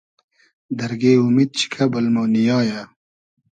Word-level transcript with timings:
دئرگݷ 0.77 1.15
اومید 1.21 1.49
چیکۂ 1.57 1.83
بئل 1.91 2.07
مۉ 2.13 2.25
نییایۂ 2.33 2.81